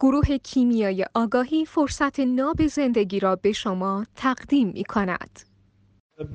گروه 0.00 0.38
کیمیای 0.38 1.06
آگاهی 1.14 1.64
فرصت 1.64 2.20
ناب 2.20 2.66
زندگی 2.66 3.20
را 3.20 3.36
به 3.36 3.52
شما 3.52 4.06
تقدیم 4.16 4.68
می 4.68 4.84
کند. 4.84 5.40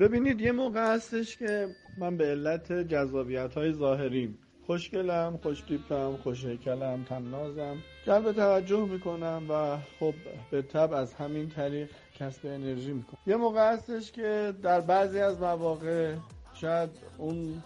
ببینید 0.00 0.40
یه 0.40 0.52
موقع 0.52 0.94
هستش 0.94 1.36
که 1.36 1.68
من 1.98 2.16
به 2.16 2.24
علت 2.24 2.72
جذابیت 2.72 3.54
های 3.54 3.72
ظاهریم 3.72 4.38
خوشگلم 4.66 5.38
خوشتیپم 5.42 6.16
خوشهکلم 6.22 7.04
تنازم. 7.08 7.76
جلب 8.06 8.32
توجه 8.32 8.86
می‌کنم 8.86 9.42
و 9.50 9.78
خب 10.00 10.14
به 10.50 10.62
طب 10.62 10.92
از 10.92 11.14
همین 11.14 11.48
طریق 11.48 11.90
کسب 12.14 12.46
انرژی 12.46 12.92
می‌کنم. 12.92 13.18
یه 13.26 13.36
موقع 13.36 13.72
هستش 13.72 14.12
که 14.12 14.54
در 14.62 14.80
بعضی 14.80 15.20
از 15.20 15.40
مواقع 15.40 16.14
شاید 16.54 16.90
اون 17.18 17.62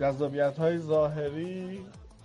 جذابیت 0.00 0.58
های 0.58 0.78
ظاهری 0.78 1.80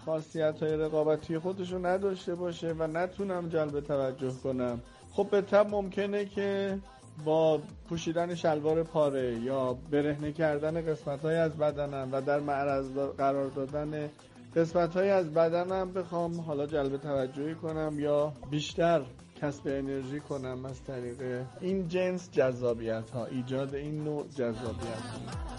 خاصیت 0.05 0.63
های 0.63 0.77
رقابتی 0.77 1.39
خودشو 1.39 1.85
نداشته 1.85 2.35
باشه 2.35 2.75
و 2.79 2.87
نتونم 2.87 3.49
جلب 3.49 3.79
توجه 3.79 4.31
کنم. 4.43 4.81
خب 5.11 5.27
به 5.31 5.41
طب 5.41 5.67
ممکنه 5.69 6.25
که 6.25 6.79
با 7.25 7.59
پوشیدن 7.89 8.35
شلوار 8.35 8.83
پاره 8.83 9.39
یا 9.39 9.77
برهنه 9.91 10.31
کردن 10.31 10.81
قسمت 10.81 11.21
های 11.21 11.35
از 11.35 11.57
بدنم 11.57 12.09
و 12.11 12.21
در 12.21 12.39
معرض 12.39 12.91
قرار 13.17 13.47
دادن 13.47 14.09
قسمت 14.55 14.93
های 14.93 15.09
از 15.09 15.33
بدنم 15.33 15.91
بخوام 15.91 16.41
حالا 16.41 16.65
جلب 16.65 16.97
توجهی 16.97 17.55
کنم 17.55 17.99
یا 17.99 18.33
بیشتر 18.51 19.01
کسب 19.41 19.67
انرژی 19.67 20.19
کنم 20.19 20.65
از 20.65 20.83
طریق 20.83 21.45
این 21.61 21.87
جنس 21.87 22.31
جذابیت 22.31 23.09
ها 23.09 23.25
ایجاد 23.25 23.75
این 23.75 24.03
نوع 24.03 24.27
جذابیت 24.27 25.03
ها 25.11 25.52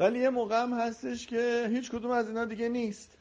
ولی 0.00 0.18
یه 0.18 0.30
موقع 0.30 0.62
هم 0.62 0.72
هستش 0.72 1.26
که 1.26 1.66
هیچ 1.70 1.90
کدوم 1.90 2.10
از 2.10 2.28
اینا 2.28 2.44
دیگه 2.44 2.68
نیست. 2.68 3.18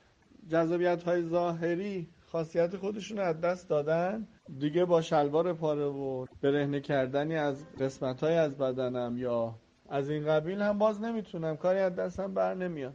جذابیت 0.52 1.04
های 1.04 1.22
ظاهری 1.22 2.08
خاصیت 2.32 2.78
خودشون 2.78 3.20
از 3.20 3.42
دست 3.42 3.70
دادن. 3.70 4.28
دیگه 4.60 4.86
با 4.86 5.02
شلوار 5.02 5.54
پاره 5.54 5.86
و 5.86 6.26
برهنه 6.42 6.82
کردنی 6.82 7.36
از 7.36 7.66
قسمت 7.80 8.24
های 8.24 8.34
از 8.34 8.58
بدنم 8.58 9.18
یا 9.18 9.56
از 9.90 10.10
این 10.10 10.26
قبیل 10.26 10.62
هم 10.62 10.78
باز 10.78 11.02
نمی‌تونم. 11.02 11.58
کاری 11.58 11.80
از 11.80 11.96
دستم 11.96 12.34
بر 12.34 12.54
نمیاد. 12.54 12.94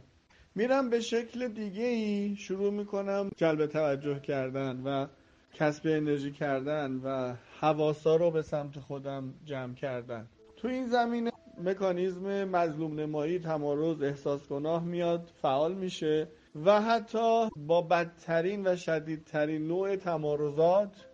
میرم 0.55 0.89
به 0.89 0.99
شکل 0.99 1.47
دیگه 1.47 1.83
ای 1.83 2.35
شروع 2.35 2.73
می‌کنم 2.73 3.29
جلب 3.35 3.65
توجه 3.65 4.19
کردن 4.19 4.81
و 4.83 5.07
کسب 5.53 5.87
انرژی 5.87 6.31
کردن 6.31 6.91
و 7.03 7.33
حواسا 7.59 8.15
رو 8.15 8.31
به 8.31 8.41
سمت 8.41 8.79
خودم 8.79 9.33
جمع 9.45 9.73
کردن. 9.73 10.27
تو 10.57 10.67
این 10.67 10.87
زمینه 10.87 11.30
مکانیزم 11.61 12.43
مظلوم 12.43 12.99
نمایی 12.99 13.39
تمارز 13.39 14.01
احساس 14.01 14.47
گناه 14.47 14.83
میاد 14.83 15.31
فعال 15.41 15.73
میشه 15.73 16.27
و 16.65 16.81
حتی 16.81 17.49
با 17.55 17.81
بدترین 17.81 18.67
و 18.67 18.75
شدیدترین 18.75 19.67
نوع 19.67 19.95
تمارزات 19.95 21.07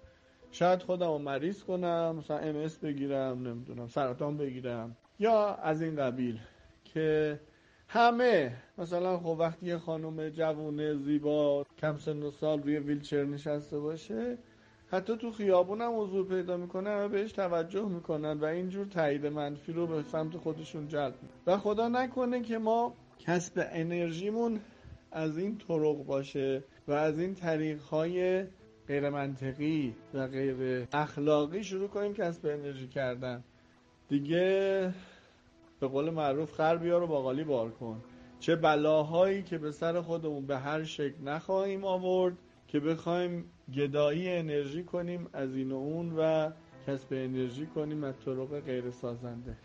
شاید 0.51 0.81
خودم 0.81 1.07
رو 1.07 1.17
مریض 1.17 1.63
کنم 1.63 2.15
مثلا 2.15 2.37
ام 2.37 2.67
بگیرم 2.83 3.47
نمی‌دونم 3.47 3.87
سرطان 3.87 4.37
بگیرم 4.37 4.97
یا 5.19 5.55
از 5.55 5.81
این 5.81 5.95
قبیل 5.95 6.39
که 6.83 7.39
همه 7.87 8.55
مثلا 8.77 9.17
خب 9.17 9.35
وقتی 9.39 9.65
یه 9.65 9.77
خانم 9.77 10.29
جوونه 10.29 10.95
زیبا 10.95 11.65
کم 11.77 11.97
سن 11.97 12.23
و 12.23 12.31
سال 12.31 12.63
روی 12.63 12.77
ویلچر 12.79 13.23
نشسته 13.23 13.79
باشه 13.79 14.37
حتی 14.91 15.17
تو 15.17 15.31
خیابون 15.31 15.81
هم 15.81 15.99
حضور 15.99 16.27
پیدا 16.27 16.57
می‌کنه 16.57 16.89
همه 16.89 17.07
بهش 17.07 17.31
توجه 17.31 17.87
می‌کنن 17.87 18.39
و 18.39 18.45
اینجور 18.45 18.85
تایید 18.85 19.25
منفی 19.25 19.73
رو 19.73 19.87
به 19.87 20.03
سمت 20.03 20.37
خودشون 20.37 20.87
جلب 20.87 21.15
و 21.47 21.57
خدا 21.57 21.87
نکنه 21.87 22.41
که 22.41 22.57
ما 22.57 22.93
کسب 23.19 23.67
انرژیمون 23.71 24.59
از 25.11 25.37
این 25.37 25.57
طرق 25.57 26.03
باشه 26.05 26.63
و 26.87 26.91
از 26.91 27.19
این 27.19 27.35
طریق 27.35 27.81
های 27.81 28.43
غیر 28.87 29.09
منطقی 29.09 29.95
و 30.13 30.27
غیر 30.27 30.87
اخلاقی 30.93 31.63
شروع 31.63 31.87
کنیم 31.87 32.13
کسب 32.13 32.45
انرژی 32.45 32.87
کردن. 32.87 33.43
دیگه 34.09 34.93
به 35.79 35.87
قول 35.87 36.09
معروف 36.09 36.53
خر 36.53 36.77
بیار 36.77 37.03
و 37.03 37.07
باقالی 37.07 37.43
بار 37.43 37.71
کن. 37.71 38.01
چه 38.39 38.55
بلاهایی 38.55 39.43
که 39.43 39.57
به 39.57 39.71
سر 39.71 40.01
خودمون 40.01 40.45
به 40.45 40.57
هر 40.57 40.83
شکل 40.83 41.23
نخواهیم 41.23 41.85
آورد 41.85 42.37
که 42.67 42.79
بخوایم 42.79 43.45
گدایی 43.75 44.29
انرژی 44.29 44.83
کنیم 44.83 45.27
از 45.33 45.55
این 45.55 45.71
و 45.71 45.75
اون 45.75 46.13
و 46.17 46.51
کسب 46.87 47.07
انرژی 47.11 47.65
کنیم 47.65 48.03
از 48.03 48.15
طرق 48.25 48.59
غیر 48.59 48.91
سازنده 48.91 49.57